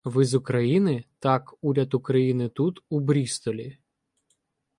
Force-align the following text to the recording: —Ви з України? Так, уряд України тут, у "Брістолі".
—Ви 0.03 0.25
з 0.25 0.33
України? 0.35 1.03
Так, 1.19 1.55
уряд 1.61 1.93
України 1.93 2.49
тут, 2.49 2.83
у 2.89 2.99
"Брістолі". 2.99 3.77